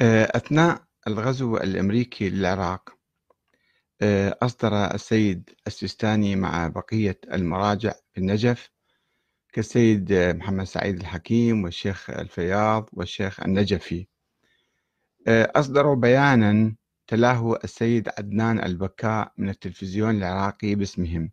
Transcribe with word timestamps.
آه، 0.00 0.24
أثناء 0.36 0.84
الغزو 1.06 1.56
الأمريكي 1.56 2.30
للعراق 2.30 2.96
آه، 4.02 4.38
أصدر 4.42 4.94
السيد 4.94 5.50
السيستاني 5.66 6.36
مع 6.36 6.68
بقية 6.68 7.20
المراجع 7.32 7.92
في 8.12 8.20
النجف 8.20 8.70
كالسيد 9.52 10.12
محمد 10.12 10.64
سعيد 10.64 10.96
الحكيم 11.00 11.64
والشيخ 11.64 12.10
الفياض 12.10 12.88
والشيخ 12.92 13.40
النجفي. 13.40 14.06
آه، 15.28 15.52
أصدروا 15.54 15.94
بيانا 15.96 16.76
تلاه 17.06 17.58
السيد 17.64 18.08
عدنان 18.18 18.64
البكاء 18.64 19.32
من 19.36 19.48
التلفزيون 19.48 20.16
العراقي 20.16 20.74
باسمهم 20.74 21.30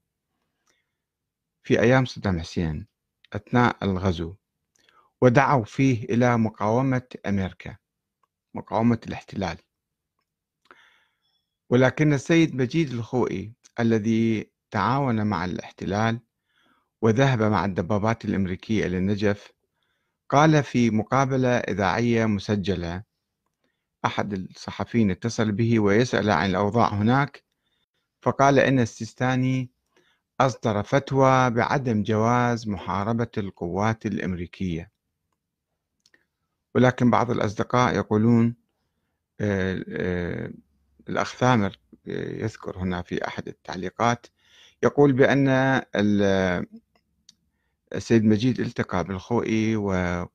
في 1.63 1.79
أيام 1.81 2.05
صدام 2.05 2.39
حسين 2.39 2.87
أثناء 3.33 3.77
الغزو 3.83 4.35
ودعوا 5.21 5.65
فيه 5.65 6.03
إلى 6.03 6.37
مقاومة 6.37 7.07
أمريكا. 7.25 7.82
مقاومة 8.53 8.99
الاحتلال. 9.07 9.57
ولكن 11.69 12.13
السيد 12.13 12.55
مجيد 12.55 12.91
الخوئي 12.91 13.53
الذي 13.79 14.51
تعاون 14.71 15.27
مع 15.27 15.45
الاحتلال 15.45 16.19
وذهب 17.01 17.43
مع 17.43 17.65
الدبابات 17.65 18.25
الأمريكية 18.25 18.85
إلى 18.85 18.97
النجف 18.97 19.51
قال 20.29 20.63
في 20.63 20.89
مقابلة 20.89 21.49
إذاعية 21.49 22.25
مسجلة 22.25 23.03
أحد 24.05 24.33
الصحفيين 24.33 25.11
اتصل 25.11 25.51
به 25.51 25.79
ويسأل 25.79 26.29
عن 26.29 26.49
الأوضاع 26.49 26.93
هناك 26.93 27.43
فقال 28.21 28.59
إن 28.59 28.79
السيستاني 28.79 29.71
أصدر 30.39 30.83
فتوى 30.83 31.49
بعدم 31.49 32.03
جواز 32.03 32.67
محاربة 32.67 33.31
القوات 33.37 34.05
الأمريكية. 34.05 34.92
ولكن 36.75 37.09
بعض 37.11 37.31
الأصدقاء 37.31 37.95
يقولون 37.95 38.55
آه، 39.41 39.85
آه، 39.89 40.51
الأخ 41.09 41.35
ثامر 41.35 41.79
يذكر 42.05 42.77
هنا 42.77 43.01
في 43.01 43.27
أحد 43.27 43.47
التعليقات 43.47 44.27
يقول 44.83 45.13
بأن 45.13 45.47
السيد 47.95 48.23
مجيد 48.25 48.59
التقى 48.59 49.03
بالخوئي 49.03 49.75
ودعاه 49.75 50.29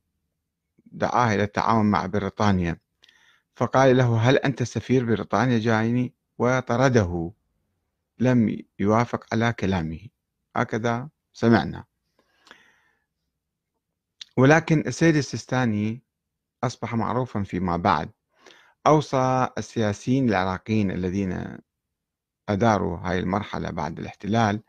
إلى 1.03 1.43
التعاون 1.43 1.85
مع 1.85 2.05
بريطانيا 2.05 2.79
فقال 3.55 3.97
له 3.97 4.17
هل 4.17 4.37
أنت 4.37 4.63
سفير 4.63 5.05
بريطانيا 5.05 5.59
جايني؟ 5.59 6.13
وطرده 6.37 7.31
لم 8.19 8.57
يوافق 8.79 9.25
على 9.33 9.53
كلامه. 9.53 9.99
هكذا 10.55 11.09
سمعنا. 11.33 11.85
ولكن 14.37 14.83
السيد 14.87 15.15
السيستاني 15.15 16.01
أصبح 16.63 16.95
معروفا 16.95 17.43
فيما 17.43 17.77
بعد. 17.77 18.11
أوصى 18.87 19.49
السياسيين 19.57 20.29
العراقيين 20.29 20.91
الذين 20.91 21.57
أداروا 22.49 22.97
هاي 22.97 23.19
المرحلة 23.19 23.69
بعد 23.69 23.99
الاحتلال 23.99 24.63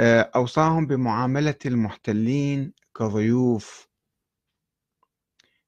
آه، 0.00 0.30
أوصاهم 0.36 0.86
بمعاملة 0.86 1.58
المحتلين 1.66 2.72
كضيوف. 2.96 3.88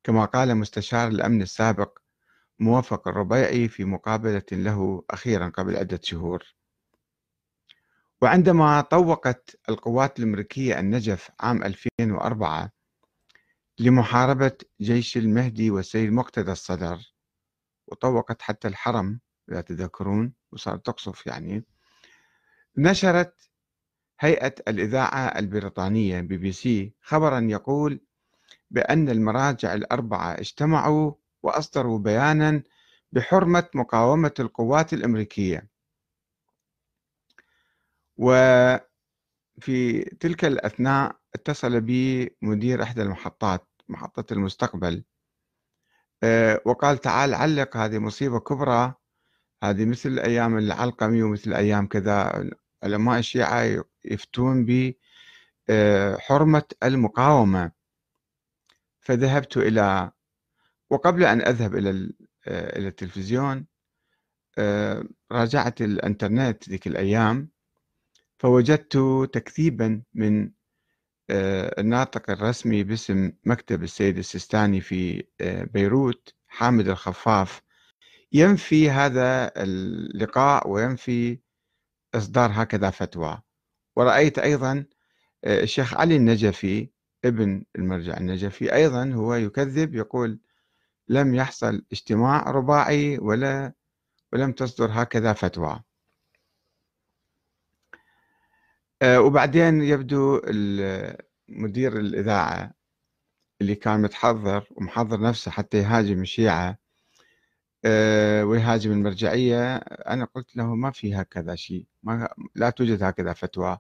كما 0.05 0.25
قال 0.25 0.55
مستشار 0.55 1.09
الأمن 1.09 1.43
السابق 1.43 1.99
موفق 2.59 3.09
الربيعي 3.09 3.69
في 3.69 3.85
مقابلة 3.85 4.43
له 4.53 5.05
أخيرا 5.11 5.49
قبل 5.49 5.77
عدة 5.77 6.01
شهور. 6.03 6.45
وعندما 8.23 8.81
طوقت 8.81 9.57
القوات 9.69 10.19
الأمريكية 10.19 10.79
النجف 10.81 11.31
عام 11.41 11.63
2004 11.63 12.73
لمحاربة 13.81 14.53
جيش 14.81 15.17
المهدي 15.17 15.71
والسيد 15.71 16.13
مقتدى 16.13 16.53
الصدر. 16.53 17.15
وطوقت 17.87 18.43
حتى 18.43 18.69
الحرم 18.69 19.21
إذا 19.51 19.61
تذكرون 19.61 20.33
وصارت 20.53 20.87
تقصف 20.87 21.27
يعني. 21.27 21.65
نشرت 22.77 23.51
هيئة 24.21 24.55
الإذاعة 24.69 25.39
البريطانية 25.39 26.21
بي 26.21 26.37
بي 26.37 26.53
سي 26.53 26.93
خبرا 27.03 27.41
يقول 27.41 28.01
بأن 28.71 29.09
المراجع 29.09 29.75
الأربعة 29.75 30.33
اجتمعوا 30.33 31.13
وأصدروا 31.43 31.99
بيانا 31.99 32.63
بحرمة 33.13 33.69
مقاومة 33.75 34.35
القوات 34.41 34.93
الأمريكية. 34.93 35.69
وفي 38.17 38.81
تلك 40.21 40.45
الأثناء 40.45 41.17
اتصل 41.35 41.81
بي 41.81 42.37
مدير 42.43 42.83
إحدى 42.83 43.03
المحطات 43.03 43.68
محطة 43.89 44.33
المستقبل. 44.33 45.05
آه، 46.23 46.61
وقال 46.65 46.99
تعال 46.99 47.35
علق 47.35 47.77
هذه 47.77 47.99
مصيبة 47.99 48.41
كبرى 48.41 48.95
هذه 49.63 49.85
مثل 49.85 50.19
أيام 50.19 50.59
العلقمي 50.59 51.23
ومثل 51.23 51.53
أيام 51.53 51.87
كذا. 51.87 52.51
علماء 52.83 53.19
الشيعة 53.19 53.85
يفتون 54.05 54.65
بحرمة 54.65 56.65
آه، 56.83 56.87
المقاومة. 56.87 57.73
فذهبت 59.01 59.57
إلى 59.57 60.11
وقبل 60.91 61.25
أن 61.25 61.41
أذهب 61.41 61.77
إلى 61.77 62.13
آه، 62.47 62.79
إلى 62.79 62.89
التلفزيون 62.89 63.67
راجعت 65.33 65.81
الإنترنت 65.81 66.69
ذيك 66.69 66.87
الأيام 66.87 67.49
فوجدت 68.39 68.99
تكذيبا 69.33 70.03
من 70.15 70.51
الناطق 71.31 72.31
الرسمي 72.31 72.85
باسم 72.85 73.33
مكتب 73.45 73.83
السيد 73.83 74.19
السيستاني 74.19 74.81
في 74.81 75.25
آه، 75.41 75.65
بيروت 75.65 76.35
حامد 76.49 76.89
الخفاف. 76.89 77.63
ينفي 78.33 78.91
هذا 78.91 79.53
اللقاء 79.57 80.69
وينفي 80.69 81.39
إصدار 82.15 82.51
هكذا 82.55 82.91
فتوى. 82.91 83.43
ورأيت 83.97 84.39
أيضا 84.39 84.85
آه، 85.45 85.63
الشيخ 85.63 85.95
علي 85.95 86.17
النجفي 86.17 86.91
ابن 87.25 87.65
المرجع 87.77 88.17
النجفي 88.17 88.75
أيضا 88.75 89.13
هو 89.13 89.35
يكذب 89.35 89.95
يقول 89.95 90.41
لم 91.09 91.35
يحصل 91.35 91.85
اجتماع 91.93 92.51
رباعي 92.51 93.19
ولا 93.19 93.73
ولم 94.33 94.53
تصدر 94.53 94.89
هكذا 94.93 95.33
فتوى. 95.33 95.83
وبعدين 99.05 99.83
يبدو 99.83 100.41
مدير 101.49 102.01
الإذاعة 102.01 102.75
اللي 103.61 103.75
كان 103.75 104.03
متحضر 104.03 104.69
ومحضر 104.71 105.21
نفسه 105.21 105.51
حتى 105.51 105.79
يهاجم 105.79 106.23
الشيعة 106.23 106.79
آه، 107.85 108.45
ويهاجم 108.45 108.93
المرجعية 108.93 109.77
أنا 109.77 110.25
قلت 110.25 110.57
له 110.57 110.75
ما 110.75 110.91
في 110.91 111.15
هكذا 111.15 111.55
شيء 111.55 111.87
ما 112.03 112.29
لا 112.55 112.71
توجد 112.71 113.03
هكذا 113.03 113.33
فتوى. 113.33 113.79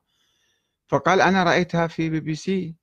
فقال 0.89 1.21
أنا 1.21 1.45
رأيتها 1.45 1.87
في 1.87 2.11
بي 2.11 2.21
بي 2.21 2.35
سي. 2.35 2.77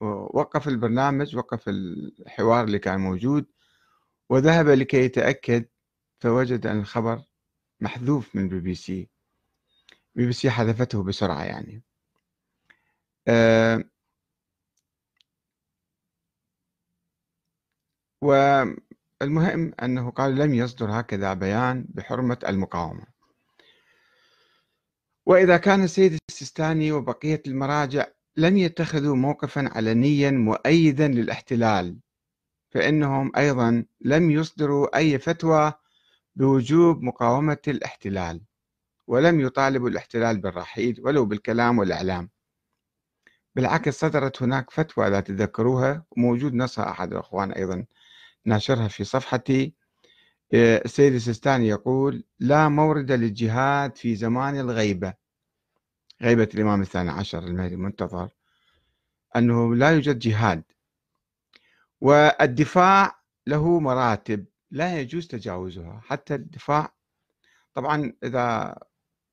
وقف 0.00 0.68
البرنامج 0.68 1.36
وقف 1.36 1.68
الحوار 1.68 2.64
اللي 2.64 2.78
كان 2.78 3.00
موجود 3.00 3.46
وذهب 4.30 4.68
لكي 4.68 5.04
يتأكد 5.04 5.66
فوجد 6.20 6.66
أن 6.66 6.80
الخبر 6.80 7.22
محذوف 7.80 8.36
من 8.36 8.48
بي 8.48 8.60
بي 8.60 8.74
سي. 8.74 9.10
بي 10.14 10.26
بي 10.26 10.32
سي 10.32 10.50
حذفته 10.50 11.02
بسرعة 11.02 11.44
يعني. 11.44 11.82
آه، 13.28 13.84
والمهم 18.22 19.72
أنه 19.82 20.10
قال 20.10 20.34
لم 20.36 20.54
يصدر 20.54 21.00
هكذا 21.00 21.34
بيان 21.34 21.86
بحرمة 21.88 22.38
المقاومة. 22.48 23.06
وإذا 25.26 25.56
كان 25.56 25.82
السيد 25.84 26.18
السيستاني 26.30 26.92
وبقية 26.92 27.42
المراجع 27.46 28.06
لم 28.36 28.56
يتخذوا 28.56 29.16
موقفا 29.16 29.70
علنيا 29.74 30.30
مؤيدا 30.30 31.08
للاحتلال 31.08 31.98
فإنهم 32.70 33.32
أيضا 33.36 33.84
لم 34.00 34.30
يصدروا 34.30 34.96
أي 34.96 35.18
فتوى 35.18 35.72
بوجوب 36.36 37.02
مقاومة 37.02 37.58
الاحتلال. 37.68 38.40
ولم 39.12 39.40
يطالبوا 39.40 39.88
الاحتلال 39.88 40.38
بالرحيل 40.40 41.00
ولو 41.04 41.24
بالكلام 41.24 41.78
والإعلام. 41.78 42.30
بالعكس 43.54 44.00
صدرت 44.00 44.42
هناك 44.42 44.70
فتوى 44.70 45.10
لا 45.10 45.20
تذكروها 45.20 46.04
وموجود 46.10 46.54
نصها 46.54 46.90
أحد 46.90 47.12
الأخوان 47.12 47.52
أيضا 47.52 47.84
ناشرها 48.44 48.88
في 48.88 49.04
صفحتي. 49.04 49.74
آه، 50.54 50.82
السيد 50.84 51.14
السيستاني 51.14 51.68
يقول 51.68 52.24
لا 52.38 52.68
مورد 52.68 53.12
للجهاد 53.12 53.96
في 53.96 54.16
زمان 54.16 54.60
الغيبة. 54.60 55.14
غيبة 56.22 56.48
الإمام 56.54 56.80
الثاني 56.80 57.10
عشر 57.10 57.38
المهدي 57.38 57.74
المنتظر. 57.74 58.28
أنه 59.36 59.74
لا 59.74 59.90
يوجد 59.90 60.18
جهاد. 60.18 60.62
والدفاع 62.00 63.22
له 63.46 63.80
مراتب 63.80 64.44
لا 64.70 65.00
يجوز 65.00 65.26
تجاوزها 65.26 66.00
حتى 66.04 66.34
الدفاع. 66.34 66.92
طبعا 67.74 68.12
إذا 68.24 68.76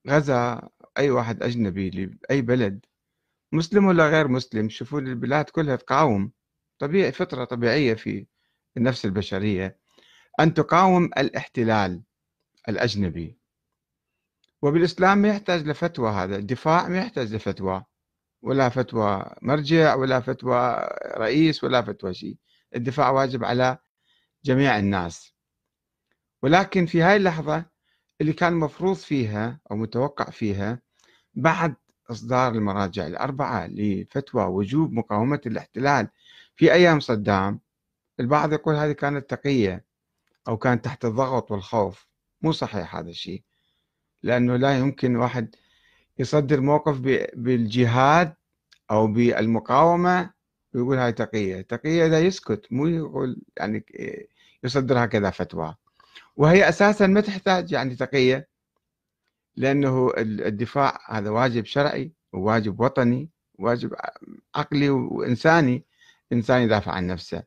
غزا 0.08 0.68
أي 0.98 1.10
واحد 1.10 1.42
أجنبي 1.42 1.90
لأي 1.90 2.42
بلد 2.42 2.86
مسلم 3.52 3.84
ولا 3.86 4.08
غير 4.08 4.28
مسلم 4.28 4.68
شوفوا 4.68 5.00
البلاد 5.00 5.44
كلها 5.44 5.76
تقاوم. 5.76 6.32
طبيعي 6.78 7.12
فطرة 7.12 7.44
طبيعية 7.44 7.94
في 7.94 8.26
النفس 8.76 9.04
البشرية. 9.04 9.78
أن 10.40 10.54
تقاوم 10.54 11.04
الاحتلال 11.04 12.02
الأجنبي. 12.68 13.38
وبالإسلام 14.62 15.18
ما 15.18 15.28
يحتاج 15.28 15.66
لفتوى 15.66 16.10
هذا 16.10 16.36
الدفاع 16.36 16.88
ما 16.88 16.98
يحتاج 16.98 17.34
لفتوى. 17.34 17.84
ولا 18.42 18.68
فتوى 18.68 19.34
مرجع 19.42 19.94
ولا 19.94 20.20
فتوى 20.20 20.88
رئيس 21.16 21.64
ولا 21.64 21.82
فتوى 21.82 22.14
شيء. 22.14 22.36
الدفاع 22.76 23.10
واجب 23.10 23.44
على 23.44 23.78
جميع 24.44 24.78
الناس. 24.78 25.34
ولكن 26.42 26.86
في 26.86 27.02
هاي 27.02 27.16
اللحظة 27.16 27.69
اللي 28.20 28.32
كان 28.32 28.52
مفروض 28.54 28.96
فيها 28.96 29.60
أو 29.70 29.76
متوقع 29.76 30.24
فيها 30.24 30.82
بعد 31.34 31.74
إصدار 32.10 32.52
المراجع 32.52 33.06
الأربعة 33.06 33.66
لفتوى 33.66 34.44
وجوب 34.44 34.92
مقاومة 34.92 35.40
الاحتلال 35.46 36.08
في 36.56 36.72
أيام 36.72 37.00
صدام 37.00 37.60
البعض 38.20 38.52
يقول 38.52 38.74
هذه 38.74 38.92
كانت 38.92 39.30
تقية 39.30 39.84
أو 40.48 40.56
كانت 40.56 40.84
تحت 40.84 41.04
الضغط 41.04 41.50
والخوف. 41.50 42.06
مو 42.42 42.52
صحيح 42.52 42.96
هذا 42.96 43.10
الشيء 43.10 43.42
لأنه 44.22 44.56
لا 44.56 44.78
يمكن 44.78 45.16
واحد 45.16 45.56
يصدر 46.18 46.60
موقف 46.60 46.98
بالجهاد 47.34 48.34
أو 48.90 49.06
بالمقاومة 49.06 50.30
ويقول 50.74 50.98
هاي 50.98 51.12
تقية. 51.12 51.60
تقية 51.60 52.06
إذا 52.06 52.20
يسكت 52.20 52.66
مو 52.70 52.86
يقول 52.86 53.42
يعني 53.56 53.84
يصدر 54.64 55.04
هكذا 55.04 55.30
فتوى. 55.30 55.74
وهي 56.36 56.68
أساسا 56.68 57.06
ما 57.06 57.20
تحتاج 57.20 57.72
يعني 57.72 57.94
تقية 57.96 58.48
لأنه 59.56 60.12
الدفاع 60.18 60.98
هذا 61.08 61.30
واجب 61.30 61.64
شرعي 61.64 62.12
وواجب 62.32 62.80
وطني 62.80 63.30
واجب 63.58 63.94
عقلي 64.54 64.90
وإنساني 64.90 65.84
إنسان 66.32 66.62
يدافع 66.62 66.92
عن 66.92 67.06
نفسه. 67.06 67.42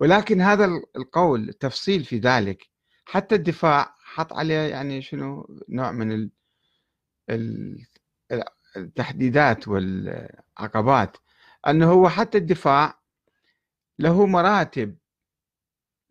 ولكن 0.00 0.40
هذا 0.40 0.64
القول 0.96 1.48
التفصيل 1.48 2.04
في 2.04 2.18
ذلك 2.18 2.68
حتى 3.04 3.34
الدفاع 3.34 3.94
حط 3.98 4.32
عليه 4.32 4.54
يعني 4.54 5.02
شنو؟ 5.02 5.60
نوع 5.68 5.92
من 5.92 6.30
التحديدات 8.76 9.68
والعقبات. 9.68 11.16
أنه 11.66 11.92
هو 11.92 12.08
حتى 12.08 12.38
الدفاع 12.38 13.00
له 13.98 14.26
مراتب 14.26 14.96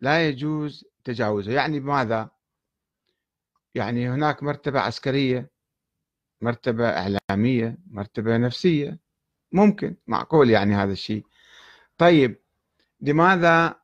لا 0.00 0.28
يجوز 0.28 0.84
تجاوزها 1.06 1.54
يعني 1.54 1.80
بماذا؟ 1.80 2.30
يعني 3.74 4.08
هناك 4.08 4.42
مرتبة 4.42 4.80
عسكرية 4.80 5.50
مرتبة 6.40 6.88
إعلامية 6.88 7.78
مرتبة 7.90 8.36
نفسية. 8.36 8.98
ممكن 9.52 9.96
معقول 10.06 10.50
يعني 10.50 10.74
هذا 10.74 10.92
الشيء. 10.92 11.26
طيب 11.98 12.42
لماذا 13.00 13.80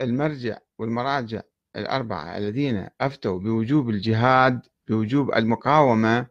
المرجع 0.00 0.58
والمراجع 0.78 1.40
الأربعة 1.76 2.36
الذين 2.38 2.88
أفتوا 3.00 3.38
بوجوب 3.38 3.90
الجهاد 3.90 4.66
بوجوب 4.88 5.34
المقاومة 5.34 6.26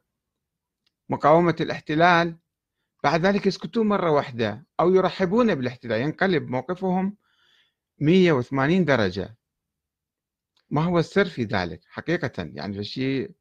مقاومة 1.10 1.56
الاحتلال 1.62 2.38
بعد 3.04 3.26
ذلك 3.26 3.46
يسكتون 3.46 3.88
مرة 3.88 4.12
واحدة 4.12 4.66
أو 4.80 4.96
يرحبون 4.96 5.56
بالاحتلال 5.56 6.02
ينقلب 6.02 6.48
موقفهم 6.50 7.18
180 8.00 8.86
درجة. 8.86 9.38
ما 10.74 10.84
هو 10.84 11.00
السر 11.00 11.26
في 11.26 11.44
ذلك 11.44 11.82
حقيقة. 11.90 12.32
يعني 12.38 12.80
الشيء 12.80 13.32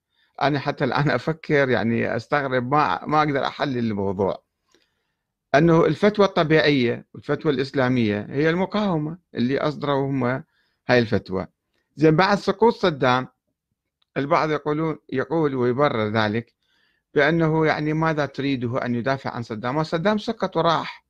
أنا 0.43 0.59
حتى 0.59 0.85
الآن 0.85 1.11
أفكر 1.21 1.69
يعني 1.69 2.17
أستغرب 2.17 2.71
ما 2.75 3.07
ما 3.07 3.19
أقدر 3.19 3.47
أحلل 3.47 3.79
الموضوع. 3.79 4.43
أنه 5.55 5.87
الفتوى 5.87 6.27
الطبيعية 6.27 7.07
والفتوى 7.15 7.53
الإسلامية 7.53 8.27
هي 8.31 8.51
المقاومة 8.51 9.19
اللي 9.35 9.59
أصدروا 9.59 10.07
هم 10.07 10.25
هاي 10.89 10.99
الفتوى. 10.99 11.47
زين 11.97 12.17
بعد 12.17 12.39
سقوط 12.39 12.75
صدام 12.75 13.29
البعض 14.17 14.51
يقولون 14.51 14.99
يقول 15.13 15.55
ويبرر 15.55 16.09
ذلك 16.09 16.55
بأنه 17.15 17.67
يعني 17.67 17.93
ماذا 17.93 18.27
تريده 18.27 18.85
أن 18.85 18.95
يدافع 18.95 19.31
عن 19.31 19.43
صدام؟ 19.43 19.77
وصدام 19.77 20.19
سقط 20.19 20.57
وراح. 20.57 21.05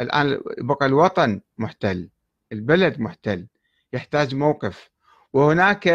الآن 0.00 0.40
بقى 0.58 0.86
الوطن 0.86 1.40
محتل 1.58 2.10
البلد 2.52 3.00
محتل 3.00 3.46
يحتاج 3.92 4.34
موقف. 4.34 4.91
وهناك 5.32 5.88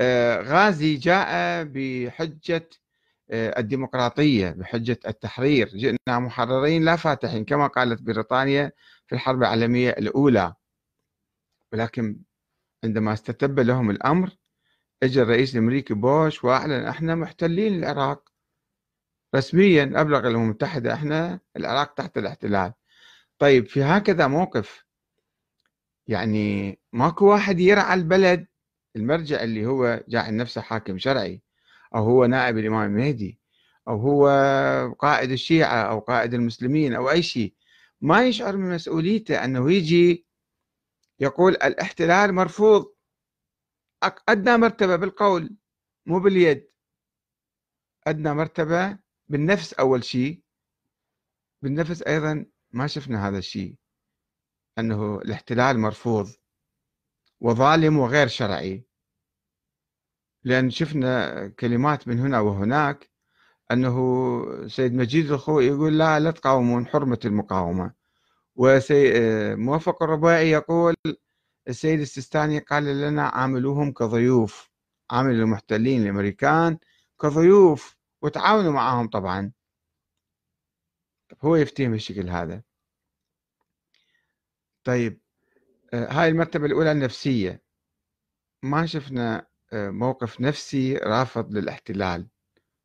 آه، 0.00 0.42
غازي 0.42 0.94
جاء 0.96 1.28
بحجة 1.64 2.68
آه، 3.30 3.58
الديمقراطية 3.60 4.50
بحجة 4.50 4.98
التحرير. 5.08 5.68
جئنا 5.68 6.18
محررين 6.18 6.84
لا 6.84 6.96
فاتحين 6.96 7.44
كما 7.44 7.66
قالت 7.66 8.02
بريطانيا 8.02 8.72
في 9.06 9.14
الحرب 9.14 9.42
العالمية 9.42 9.90
الأولى. 9.90 10.54
ولكن 11.72 12.20
عندما 12.84 13.12
استتب 13.12 13.60
لهم 13.60 13.90
الأمر 13.90 14.30
اجى 15.02 15.22
الرئيس 15.22 15.54
الأمريكي 15.54 15.94
بوش 15.94 16.44
وأعلن 16.44 16.84
إحنا 16.86 17.14
محتلين 17.14 17.74
العراق. 17.84 18.28
رسميا 19.36 19.92
أبلغ 19.96 20.18
الامم 20.28 20.44
المتحدة 20.44 20.94
إحنا 20.94 21.40
العراق 21.56 21.94
تحت 21.94 22.18
الاحتلال. 22.18 22.72
طيب 23.38 23.66
في 23.66 23.82
هكذا 23.82 24.26
موقف 24.26 24.87
يعني 26.08 26.78
ماكو 26.92 27.26
واحد 27.30 27.60
يرعى 27.60 27.94
البلد 27.94 28.46
المرجع 28.96 29.42
اللي 29.42 29.66
هو 29.66 30.04
جاعل 30.08 30.36
نفسه 30.36 30.60
حاكم 30.60 30.98
شرعي 30.98 31.42
أو 31.94 32.04
هو 32.04 32.26
نائب 32.26 32.58
الإمام 32.58 32.90
المهدي 32.90 33.40
أو 33.88 33.96
هو 34.00 34.28
قائد 34.98 35.30
الشيعة 35.30 35.82
أو 35.82 35.98
قائد 35.98 36.34
المسلمين 36.34 36.94
أو 36.94 37.10
أي 37.10 37.22
شيء. 37.22 37.54
ما 38.00 38.26
يشعر 38.26 38.56
من 38.56 38.74
مسؤوليته 38.74 39.44
أنه 39.44 39.72
يجي 39.72 40.26
يقول 41.20 41.52
الاحتلال 41.52 42.34
مرفوض. 42.34 42.94
أدنى 44.28 44.56
مرتبة 44.56 44.96
بالقول 44.96 45.56
مو 46.06 46.20
باليد. 46.20 46.68
أدنى 48.06 48.34
مرتبة 48.34 48.98
بالنفس 49.28 49.72
أول 49.72 50.04
شيء. 50.04 50.42
بالنفس 51.62 52.02
أيضا 52.02 52.46
ما 52.70 52.86
شفنا 52.86 53.28
هذا 53.28 53.38
الشيء. 53.38 53.74
أنه 54.78 55.18
الاحتلال 55.18 55.78
مرفوض 55.78 56.28
وظالم 57.40 57.98
وغير 57.98 58.28
شرعي. 58.28 58.84
لأن 60.44 60.70
شفنا 60.70 61.48
كلمات 61.48 62.08
من 62.08 62.18
هنا 62.18 62.40
وهناك 62.40 63.10
أنه 63.70 64.68
سيد 64.68 64.94
مجيد 64.94 65.30
الخوي 65.30 65.66
يقول 65.66 65.98
لا 65.98 66.20
لا 66.20 66.30
تقاومون 66.30 66.86
حرمة 66.86 67.18
المقاومة. 67.24 67.92
وموفق 68.56 70.02
الرباعي 70.02 70.50
يقول 70.50 70.94
السيد 71.68 72.00
السيستاني 72.00 72.58
قال 72.58 72.84
لنا 72.84 73.28
عاملوهم 73.28 73.92
كضيوف. 73.92 74.70
عامل 75.10 75.34
المحتلين 75.34 76.02
الأمريكان 76.02 76.78
كضيوف 77.20 77.96
وتعاونوا 78.22 78.72
معهم 78.72 79.08
طبعا. 79.08 79.52
هو 81.42 81.56
يفتيهم 81.56 81.90
بالشكل 81.90 82.30
هذا. 82.30 82.62
طيب 84.88 85.20
آه، 85.94 86.12
هاي 86.12 86.28
المرتبة 86.28 86.66
الأولى 86.66 86.92
النفسية. 86.92 87.62
ما 88.62 88.86
شفنا 88.86 89.46
آه، 89.72 89.90
موقف 89.90 90.40
نفسي 90.40 90.96
رافض 90.96 91.52
للاحتلال. 91.52 92.28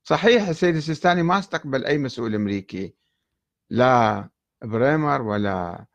صحيح 0.03 0.47
السيد 0.47 0.75
السيستاني 0.75 1.23
ما 1.23 1.39
استقبل 1.39 1.85
أي 1.85 1.97
مسؤول 1.97 2.35
أمريكي. 2.35 2.95
لا 3.69 4.29
بريمر 4.63 5.21
ولا 5.21 5.85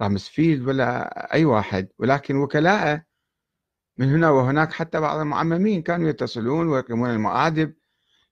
رامسفيلد 0.00 0.68
ولا 0.68 1.34
أي 1.34 1.44
واحد. 1.44 1.88
ولكن 1.98 2.36
وكلاءه 2.36 3.04
من 3.98 4.08
هنا 4.08 4.30
وهناك 4.30 4.72
حتى 4.72 5.00
بعض 5.00 5.20
المعممين 5.20 5.82
كانوا 5.82 6.08
يتصلون 6.08 6.68
ويقيمون 6.68 7.10
المآدب 7.10 7.74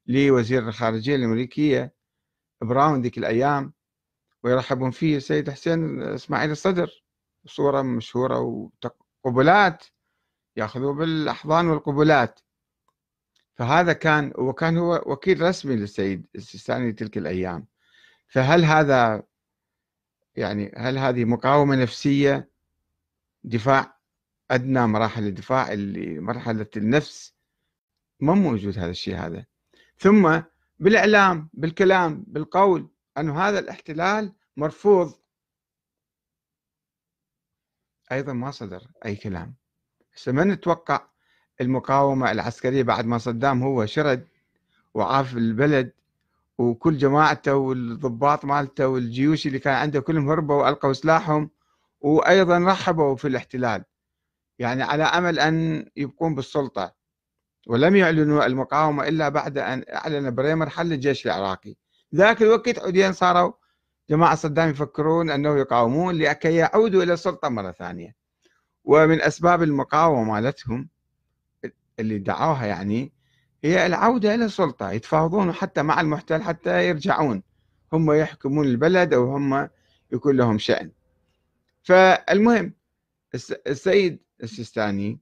لوزير 0.07 0.69
الخارجية 0.69 1.17
الأمريكية 1.17 1.95
براون 2.63 3.03
ذيك 3.03 3.19
الأيام. 3.19 3.73
ويرحبون 4.45 4.91
فيه 4.91 5.17
السيد 5.17 5.51
حسين 5.51 6.03
إسماعيل 6.03 6.51
الصدر. 6.51 7.02
صورة 7.47 7.83
مشهورة 7.83 8.71
وقبلات 9.25 9.85
ياخذوا 10.57 10.95
بالأحضان 10.95 11.67
والقبلات. 11.67 12.41
فهذا 13.55 13.93
كان 13.93 14.33
وكان 14.39 14.79
هو 14.79 15.03
وكيل 15.07 15.41
رسمي 15.41 15.77
للسيد 15.77 16.27
السيستاني 16.35 16.93
تلك 16.93 17.19
الأيام. 17.19 17.67
فهل 18.29 18.65
هذا 18.65 19.23
يعني 20.37 20.73
هل 20.77 20.99
هذه 20.99 21.25
مقاومة 21.25 21.77
نفسية 21.77 22.51
دفاع 23.45 23.99
أدنى 24.51 24.87
مراحل 24.87 25.27
الدفاع 25.27 25.73
اللي 25.73 26.21
مرحلة 26.21 26.67
النفس؟ 26.77 27.35
ما 28.21 28.35
موجود 28.35 28.79
هذا 28.79 28.91
الشيء 28.91 29.17
هذا. 29.17 29.45
ثم 29.99 30.41
بالإعلام 30.79 31.51
بالكلام 31.53 32.25
بالقول 32.27 32.91
أن 33.19 33.31
هذا 33.31 33.59
الاحتلال 33.59 34.33
مرفوض 34.57 35.15
أيضا 38.13 38.33
ما 38.33 38.51
صدر 38.51 38.83
أي 39.07 39.17
كلام. 39.17 39.55
هسه 40.17 40.33
من 40.33 40.49
نتوقع 40.49 41.01
المقاومة 41.61 42.31
العسكرية 42.31 42.83
بعد 42.83 43.07
ما 43.07 43.19
صدام 43.19 43.63
هو 43.63 43.87
شرد 43.87 44.29
وعاف 44.95 45.37
البلد 45.37 45.93
وكل 46.59 46.99
جماعته 46.99 47.55
والضباط 47.55 48.45
مالته 48.45 48.89
والجيوش 48.89 49.47
اللي 49.47 49.59
كان 49.59 49.75
عنده 49.75 50.01
كلهم 50.01 50.31
هربوا 50.31 50.63
وألقوا 50.63 50.93
سلاحهم 50.93 51.51
وأيضا 52.01 52.59
رحبوا 52.59 53.17
في 53.17 53.29
الاحتلال. 53.29 53.85
يعني 54.59 54.83
على 54.83 55.03
أمل 55.05 55.39
أن 55.39 55.87
يبقون 55.97 56.35
بالسلطة. 56.35 56.95
ولم 57.69 57.97
يعلنوا 57.97 58.47
المقاومة 58.47 59.09
إلا 59.09 59.29
بعد 59.29 59.59
أن 59.59 59.85
أعلن 59.95 60.35
بريمر 60.35 60.69
حل 60.69 60.93
الجيش 60.93 61.27
العراقي. 61.27 61.75
ذاك 62.15 62.43
الوقت 62.43 62.79
عودين 62.79 63.13
صاروا 63.13 63.53
جماعة 64.13 64.35
صدام 64.35 64.71
يفكرون 64.71 65.31
أنه 65.31 65.59
يقاومون 65.59 66.15
لكي 66.15 66.55
يعودوا 66.55 67.03
إلى 67.03 67.13
السلطة 67.13 67.49
مرة 67.49 67.71
ثانية. 67.73 68.17
ومن 68.85 69.23
أسباب 69.23 69.63
المقاومة 69.63 70.33
مالتهم 70.33 70.89
اللي 71.99 72.19
دعوها 72.19 72.67
يعني 72.67 73.13
هي 73.65 73.87
العودة 73.87 74.35
إلى 74.35 74.45
السلطة 74.45 74.91
يتفاوضون 74.91 75.53
حتى 75.53 75.83
مع 75.83 76.01
المحتل 76.01 76.43
حتى 76.43 76.89
يرجعون. 76.89 77.43
هم 77.93 78.13
يحكمون 78.13 78.67
البلد 78.67 79.15
أو 79.15 79.37
هم 79.37 79.69
يكون 80.13 80.37
لهم 80.37 80.59
شأن. 80.59 80.91
فالمهم 81.83 82.75
السيد 83.67 84.19
السيستاني 84.43 85.21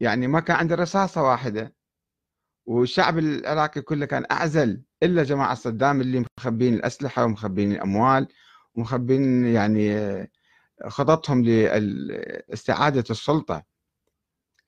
يعني 0.00 0.26
ما 0.26 0.40
كان 0.40 0.56
عنده 0.56 0.74
رصاصة 0.74 1.22
واحدة. 1.22 1.74
والشعب 2.66 3.18
العراقي 3.18 3.80
كله 3.80 4.06
كان 4.06 4.24
أعزل 4.30 4.82
إلا 5.02 5.22
جماعة 5.22 5.54
صدام 5.54 6.00
اللي 6.00 6.24
مخبين 6.38 6.74
الأسلحة 6.74 7.24
ومخبين 7.24 7.72
الأموال 7.72 8.28
ومخبين 8.74 9.46
يعني 9.46 10.30
خططهم 10.86 11.44
لاستعادة 11.44 13.04
السلطة. 13.10 13.62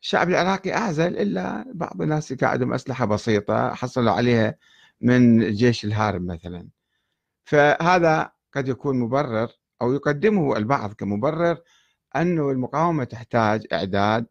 الشعب 0.02 0.28
العراقي 0.28 0.74
أعزل 0.74 1.16
إلا 1.18 1.64
بعض 1.74 2.02
الناس 2.02 2.32
كان 2.32 2.50
عندهم 2.50 2.72
أسلحة 2.72 3.04
بسيطة 3.04 3.74
حصلوا 3.74 4.12
عليها 4.12 4.54
من 5.00 5.42
الجيش 5.42 5.84
الهارب 5.84 6.22
مثلا. 6.22 6.68
فهذا 7.44 8.32
قد 8.52 8.68
يكون 8.68 9.00
مبرر 9.00 9.48
أو 9.82 9.92
يقدمه 9.92 10.56
البعض 10.56 10.92
كمبرر 10.92 11.58
أنه 12.16 12.50
المقاومة 12.50 13.04
تحتاج 13.04 13.66
إعداد 13.72 14.26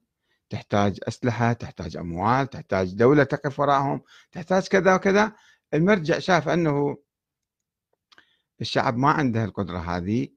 تحتاج 0.51 0.99
أسلحة 1.07 1.53
تحتاج 1.53 1.97
أموال 1.97 2.49
تحتاج 2.49 2.93
دولة 2.93 3.23
تقف 3.23 3.59
وراءهم 3.59 4.01
تحتاج 4.31 4.67
كذا 4.67 4.95
وكذا. 4.95 5.35
المرجع 5.73 6.19
شاف 6.19 6.49
أنه 6.49 6.97
الشعب 8.61 8.97
ما 8.97 9.11
عنده 9.11 9.43
القدرة 9.43 9.77
هذه 9.79 10.27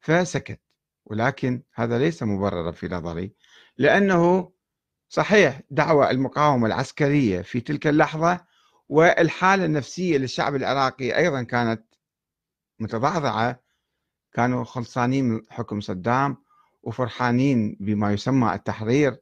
فسكت. 0.00 0.60
ولكن 1.04 1.62
هذا 1.74 1.98
ليس 1.98 2.22
مبررا 2.22 2.72
في 2.72 2.88
نظري 2.88 3.34
لأنه 3.78 4.52
صحيح 5.08 5.60
دعوة 5.70 6.10
المقاومة 6.10 6.66
العسكرية 6.66 7.42
في 7.42 7.60
تلك 7.60 7.86
اللحظة 7.86 8.44
والحالة 8.88 9.64
النفسية 9.64 10.18
للشعب 10.18 10.54
العراقي 10.54 11.16
أيضا 11.16 11.42
كانت 11.42 11.84
متضعضعة. 12.78 13.62
كانوا 14.32 14.64
خلصانين 14.64 15.24
من 15.24 15.40
حكم 15.50 15.80
صدام 15.80 16.36
وفرحانين 16.82 17.76
بما 17.80 18.12
يسمى 18.12 18.54
التحرير. 18.54 19.20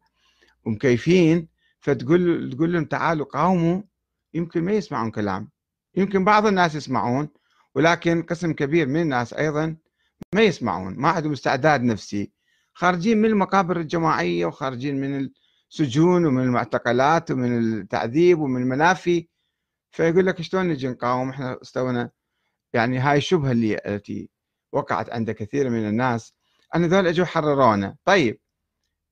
ومكيفين 0.64 1.48
فتقول 1.80 2.50
تقول 2.52 2.72
لهم 2.72 2.84
تعالوا 2.84 3.26
قاوموا 3.26 3.82
يمكن 4.34 4.64
ما 4.64 4.72
يسمعون 4.72 5.10
كلام. 5.10 5.50
يمكن 5.96 6.24
بعض 6.24 6.46
الناس 6.46 6.74
يسمعون 6.74 7.28
ولكن 7.74 8.22
قسم 8.22 8.52
كبير 8.52 8.86
من 8.86 9.00
الناس 9.02 9.34
أيضا 9.34 9.76
ما 10.34 10.42
يسمعون 10.42 10.96
ما 10.96 11.08
عندهم 11.08 11.32
استعداد 11.32 11.82
نفسي. 11.82 12.32
خارجين 12.74 13.18
من 13.18 13.24
المقابر 13.24 13.80
الجماعية 13.80 14.46
وخارجين 14.46 15.00
من 15.00 15.30
السجون 15.70 16.26
ومن 16.26 16.42
المعتقلات 16.42 17.30
ومن 17.30 17.58
التعذيب 17.58 18.38
ومن 18.40 18.62
المنافي. 18.62 19.28
فيقول 19.90 20.26
لك 20.26 20.42
شلون 20.42 20.68
نجي 20.68 20.88
نقاوم؟ 20.88 21.30
إحنا 21.30 21.58
استوينا. 21.62 22.10
يعني 22.72 22.98
هاي 22.98 23.18
الشبهه 23.18 23.52
اللي 23.52 23.80
التي 23.86 24.30
وقعت 24.72 25.10
عند 25.10 25.30
كثير 25.30 25.70
من 25.70 25.88
الناس. 25.88 26.34
أن 26.74 26.84
ذول 26.84 27.06
إجوا 27.06 27.26
حررونا. 27.26 27.96
طيب 28.04 28.39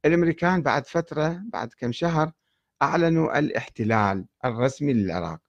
الأمريكان 0.08 0.62
بعد 0.62 0.86
فترة 0.86 1.42
بعد 1.52 1.72
كم 1.78 1.92
شهر 1.92 2.32
أعلنوا 2.82 3.38
الاحتلال 3.38 4.26
الرسمي 4.44 4.92
للعراق. 4.92 5.40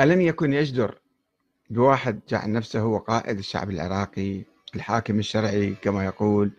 ألم 0.00 0.20
يكن 0.20 0.52
يجدر 0.52 1.00
بواحد 1.70 2.20
جعل 2.28 2.52
نفسه 2.52 2.80
هو 2.80 2.98
قائد 2.98 3.38
الشعب 3.38 3.70
العراقي 3.70 4.44
الحاكم 4.74 5.18
الشرعي 5.18 5.74
كما 5.74 6.04
يقول 6.04 6.52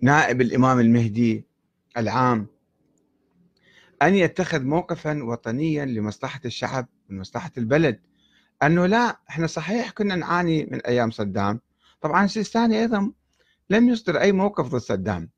نائب 0.00 0.40
الإمام 0.40 0.80
المهدي 0.80 1.44
العام 1.96 2.46
أن 4.02 4.14
يتخذ 4.14 4.62
موقفا 4.62 5.24
وطنيا 5.24 5.84
لمصلحة 5.84 6.40
الشعب 6.44 6.86
ومصلحة 7.10 7.50
البلد؟ 7.58 8.00
أنه 8.66 8.86
لا 8.86 9.20
إحنا 9.30 9.46
صحيح 9.46 9.90
كنا 9.90 10.14
نعاني 10.14 10.64
من 10.64 10.80
أيام 10.80 11.10
صدام. 11.10 11.60
طبعا 12.00 12.24
السيستاني 12.24 12.80
أيضا 12.80 13.12
لم 13.70 13.88
يصدر 13.88 14.20
أي 14.20 14.32
موقف 14.32 14.66
ضد 14.66 14.78
صدام. 14.78 15.30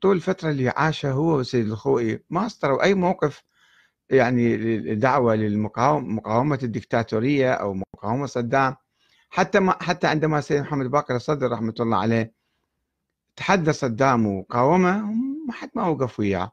طول 0.00 0.16
الفترة 0.16 0.50
اللي 0.50 0.68
عاشها 0.68 1.12
هو 1.12 1.38
وسيد 1.38 1.66
الخوئي 1.66 2.24
ما 2.30 2.46
أصدروا 2.46 2.82
أي 2.82 2.94
موقف 2.94 3.44
يعني 4.10 4.94
دعوة 4.94 5.34
للمقاومة 5.34 6.58
الدكتاتورية 6.62 7.52
أو 7.52 7.74
مقاومة 7.74 8.26
صدام. 8.26 8.76
حتى 9.30 9.60
ما 9.60 9.82
حتى 9.82 10.06
عندما 10.06 10.40
سيد 10.40 10.60
محمد 10.60 10.86
باقر 10.86 11.16
الصدر 11.16 11.52
رحمة 11.52 11.74
الله 11.80 11.96
عليه 11.96 12.32
تحدى 13.36 13.72
صدام 13.72 14.26
وقاومه 14.26 14.98
ما 15.46 15.52
حد 15.52 15.70
ما 15.74 15.86
وقف 15.86 16.20
وياه. 16.20 16.52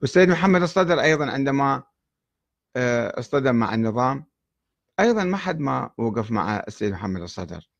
والسيد 0.00 0.28
محمد 0.28 0.62
الصدر 0.62 1.00
أيضا 1.00 1.30
عندما 1.30 1.82
آه، 2.76 3.18
اصطدم 3.20 3.54
مع 3.54 3.74
النظام. 3.74 4.24
أيضا 5.00 5.24
ما 5.24 5.36
حد 5.36 5.58
ما 5.60 5.90
وقف 5.98 6.30
مع 6.30 6.56
السيد 6.68 6.92
محمد 6.92 7.22
الصدر. 7.22 7.70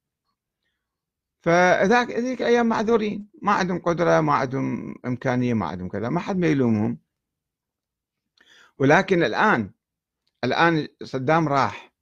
فذاك 1.40 2.10
ذيك 2.10 2.42
الأيام 2.42 2.66
معذورين. 2.66 3.28
ما 3.42 3.52
عندهم 3.52 3.78
قدرة 3.78 4.20
ما 4.20 4.34
عندهم 4.34 4.94
إمكانية 5.06 5.54
ما 5.54 5.66
عندهم 5.66 5.88
كذا. 5.88 6.08
ما 6.08 6.20
حد 6.20 6.37
ما 6.37 6.46
يلومهم. 6.46 6.98
ولكن 8.78 9.22
الآن 9.22 9.70
الآن 10.44 10.88
صدام 11.04 11.48
راح 11.48 11.92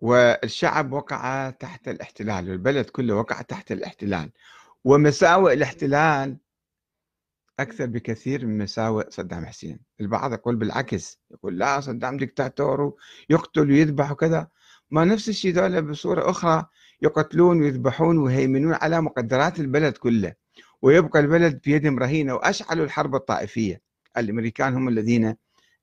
والشعب 0.00 0.92
وقع 0.92 1.50
تحت 1.50 1.88
الاحتلال 1.88 2.50
والبلد 2.50 2.90
كله 2.90 3.14
وقع 3.14 3.42
تحت 3.42 3.72
الاحتلال. 3.72 4.30
ومساوئ 4.84 5.52
الاحتلال 5.52 6.38
أكثر 7.60 7.86
بكثير 7.86 8.46
من 8.46 8.58
مساوئ 8.58 9.10
صدام 9.10 9.46
حسين. 9.46 9.80
البعض 10.00 10.32
يقول 10.32 10.56
بالعكس 10.56 11.20
يقول 11.30 11.58
لا 11.58 11.80
صدام 11.80 12.16
دكتاتور 12.16 12.94
ويقتل 13.30 13.70
ويذبح 13.70 14.12
وكذا. 14.12 14.48
ما 14.90 15.04
نفس 15.04 15.28
الشيء 15.28 15.52
ذولا 15.52 15.80
بصورة 15.80 16.30
أخرى 16.30 16.66
يقتلون 17.02 17.62
ويذبحون 17.62 18.18
ويهيمنون 18.18 18.74
على 18.74 19.00
مقدرات 19.00 19.60
البلد 19.60 19.96
كله. 19.96 20.34
ويبقى 20.82 21.20
البلد 21.20 21.60
بيدهم 21.64 21.98
رهينة 21.98 22.34
واشعلوا 22.34 22.84
الحرب 22.84 23.14
الطائفية. 23.14 23.82
الأمريكان 24.16 24.74
هم 24.74 24.88
الذين 24.88 25.36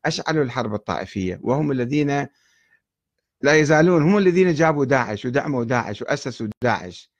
أشعلوا 0.06 0.44
الحرب 0.44 0.74
الطائفية 0.74 1.40
وهم 1.44 1.72
الذين 1.72 2.28
لا 3.42 3.56
يزالون 3.56 4.04
هم 4.04 4.18
الذين 4.18 4.54
جابوا 4.54 4.86
داعش 4.86 5.26
ودعموا 5.26 5.64
داعش 5.64 6.02
وأسسوا 6.02 6.48
داعش. 6.64 7.11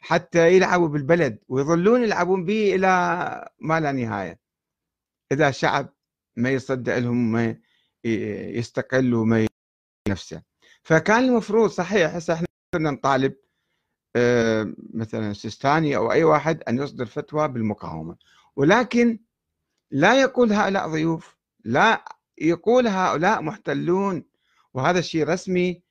حتى 0.00 0.52
يلعبوا 0.56 0.88
بالبلد 0.88 1.38
ويظلون 1.48 2.02
يلعبون 2.02 2.44
به 2.44 2.74
إلى 2.74 2.88
ما 3.60 3.80
لا 3.80 3.92
نهاية. 3.92 4.40
إذا 5.32 5.48
الشعب 5.48 5.94
ما 6.36 6.50
يصدق 6.50 6.98
لهم 6.98 7.32
ما 7.32 7.56
يستقل 8.04 9.14
وما 9.14 9.46
نفسه. 10.08 10.42
فكان 10.82 11.24
المفروض 11.24 11.70
صحيح 11.70 12.14
هسه 12.14 12.34
إحنا 12.34 12.46
كنا 12.74 12.90
نطالب 12.90 13.36
آه، 14.16 14.74
مثلا 14.94 15.32
سيستاني 15.32 15.96
أو 15.96 16.12
أي 16.12 16.24
واحد 16.24 16.62
أن 16.62 16.78
يصدر 16.78 17.06
فتوى 17.06 17.48
بالمقاومة. 17.48 18.16
ولكن 18.56 19.18
لا 19.90 20.20
يقول 20.20 20.52
هؤلاء 20.52 20.88
ضيوف 20.88 21.36
لا 21.64 22.04
يقول 22.38 22.86
هؤلاء 22.86 23.42
محتلون. 23.42 24.24
وهذا 24.74 24.98
الشيء 24.98 25.28
رسمي 25.28 25.82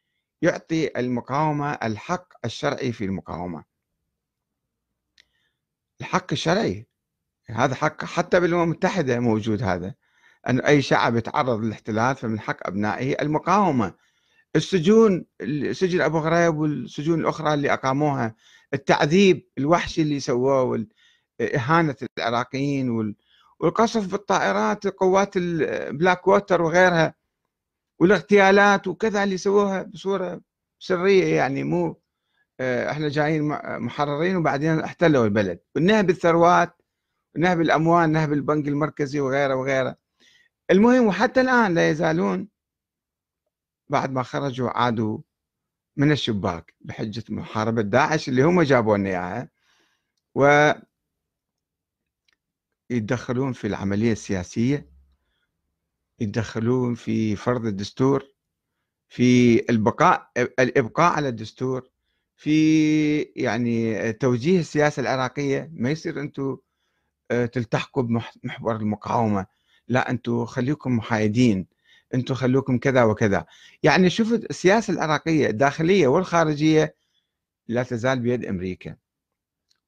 يعطي 0.41 0.99
المقاومة 0.99 1.71
الحق 1.71 2.33
الشرعي 2.45 2.91
في 2.91 3.05
المقاومة. 3.05 3.76
الحق 6.01 6.27
الشرعي. 6.31 6.87
هذا 7.49 7.75
حق 7.75 8.05
حتى 8.05 8.39
بالأمم 8.39 8.63
المتحدة 8.63 9.19
موجود 9.19 9.63
هذا. 9.63 9.93
أن 10.49 10.59
أي 10.59 10.81
شعب 10.81 11.15
يتعرض 11.15 11.59
للاحتلال 11.59 12.15
فمن 12.15 12.39
حق 12.39 12.67
أبنائه 12.67 13.21
المقاومة. 13.21 13.93
السجون 14.55 15.25
سجن 15.71 16.01
أبو 16.01 16.19
غريب 16.19 16.57
والسجون 16.57 17.19
الأخرى 17.19 17.53
اللي 17.53 17.73
أقاموها 17.73 18.35
التعذيب 18.73 19.47
الوحشي 19.57 20.01
اللي 20.01 20.19
سووه 20.19 20.87
اهانه 21.41 21.95
العراقيين 22.17 23.15
والقصف 23.59 24.11
بالطائرات 24.11 24.87
قوات 24.87 25.37
البلاك 25.37 26.27
ووتر 26.27 26.61
وغيرها 26.61 27.15
والاغتيالات 27.99 28.87
وكذا 28.87 29.23
اللي 29.23 29.37
سووها 29.37 29.83
بصورة 29.83 30.41
سرية 30.79 31.35
يعني 31.35 31.63
مو 31.63 32.01
إحنا 32.61 33.09
جايين 33.09 33.43
محررين 33.79 34.35
وبعدين 34.35 34.79
احتلوا 34.79 35.25
البلد. 35.25 35.59
والنهب 35.75 36.09
الثروات 36.09 36.81
نهب 37.37 37.61
الاموال 37.61 38.11
نهب 38.11 38.33
البنك 38.33 38.67
المركزي 38.67 39.19
وغيره 39.19 39.55
وغيره. 39.55 39.95
المهم 40.71 41.05
وحتى 41.07 41.41
الآن 41.41 41.73
لا 41.75 41.89
يزالون 41.89 42.47
بعد 43.89 44.11
ما 44.11 44.23
خرجوا 44.23 44.69
عادوا 44.69 45.19
من 45.97 46.11
الشباك 46.11 46.73
بحجة 46.81 47.23
محاربة 47.29 47.81
داعش 47.81 48.29
اللي 48.29 48.43
هم 48.43 48.61
جابوا 48.61 48.97
لنا 48.97 49.09
إياها. 49.09 49.49
و 50.35 50.71
يتدخلون 52.89 53.53
في 53.53 53.67
العملية 53.67 54.11
السياسية 54.11 54.89
يتدخلون 56.19 56.95
في 56.95 57.35
فرض 57.35 57.65
الدستور 57.65 58.23
في 59.09 59.59
البقاء 59.69 60.31
الإبقاء 60.37 61.13
على 61.13 61.27
الدستور. 61.29 61.89
في 62.37 63.21
يعني 63.35 64.13
توجيه 64.13 64.59
السياسة 64.59 64.99
العراقية 65.01 65.69
ما 65.73 65.91
يصير 65.91 66.21
أنتم 66.21 66.57
آه، 67.31 67.45
تلتحقوا 67.45 68.03
بمحور 68.03 68.75
المقاومة. 68.75 69.45
لا 69.87 70.09
أنتم 70.09 70.45
خليكم 70.45 70.97
محايدين. 70.97 71.67
أنتم 72.13 72.33
خلوكم 72.33 72.77
كذا 72.77 73.03
وكذا. 73.03 73.45
يعني 73.83 74.09
شوف 74.09 74.33
السياسة 74.33 74.93
العراقية 74.93 75.49
الداخلية 75.49 76.07
والخارجية 76.07 76.95
لا 77.67 77.83
تزال 77.83 78.19
بيد 78.19 78.45
أمريكا. 78.45 78.95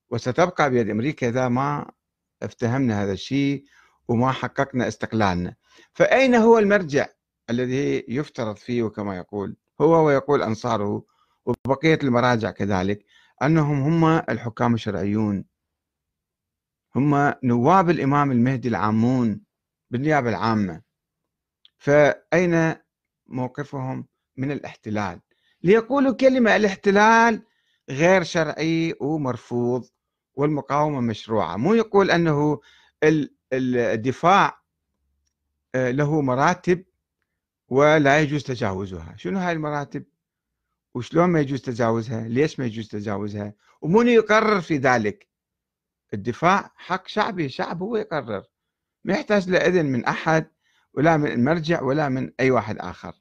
وستبقى 0.10 0.70
بيد 0.70 0.90
أمريكا 0.90 1.30
إذا 1.30 1.48
ما 1.48 1.92
افتهمنا 2.44 3.04
هذا 3.04 3.12
الشيء 3.14 3.64
وما 4.08 4.32
حققنا 4.32 4.88
استقلالنا. 4.88 5.56
فأين 5.94 6.36
هو 6.36 6.60
المرجع 6.60 7.08
الذي 7.50 8.06
يفترض 8.08 8.56
فيه 8.56 8.84
كما 8.84 9.18
يقول؟ 9.18 9.56
هو 9.82 10.06
ويقول 10.06 10.44
أنصاره 10.44 11.04
وبقية 11.46 12.00
المراجع 12.04 12.52
كذلك 12.52 13.06
أنهم 13.44 13.82
هم 13.82 14.24
الحكام 14.30 14.74
الشرعيون. 14.74 15.46
هم 16.96 17.34
نواب 17.44 17.90
الإمام 17.90 18.32
المهدي 18.32 18.68
العامون 18.68 19.42
بالنيابة 19.92 20.30
العامة. 20.30 20.82
فأين 21.78 22.76
موقفهم؟ 23.28 24.08
من 24.38 24.52
الاحتلال. 24.52 25.22
ليقولوا 25.64 26.14
كلمة 26.14 26.56
الاحتلال 26.56 27.44
غير 27.90 28.24
شرعي 28.24 28.96
ومرفوض 29.02 29.86
والمقاومة 30.36 31.02
مشروعة. 31.02 31.58
مو 31.58 31.74
يقول 31.74 32.12
أنه 32.12 32.60
الدفاع 33.54 34.60
آه، 35.76 35.92
له 35.92 36.22
مراتب 36.22 36.86
ولا 37.70 38.20
يجوز 38.20 38.44
تجاوزها. 38.44 39.16
شنو 39.18 39.40
هاي 39.40 39.52
المراتب؟ 39.54 40.06
وشلون 41.00 41.30
ما 41.30 41.40
يجوز 41.40 41.62
تجاوزها؟ 41.62 42.28
ليش 42.28 42.60
ما 42.60 42.66
يجوز 42.66 42.88
تجاوزها؟ 42.88 43.54
ومن 43.82 44.08
يقرر 44.08 44.62
في 44.62 44.78
ذلك. 44.78 45.28
الدفاع 46.14 46.72
حق 46.76 47.08
شعبي 47.08 47.46
الشعب 47.46 47.82
هو 47.82 47.96
يقرر. 47.96 48.44
ما 49.04 49.14
يحتاج 49.14 49.50
لإذن 49.50 49.86
من 49.86 50.06
أحد 50.06 50.52
ولا 50.94 51.18
من 51.18 51.32
المرجع 51.32 51.82
ولا 51.82 52.10
من 52.10 52.32
أي 52.40 52.52
واحد 52.52 52.78
آخر. 52.78 53.14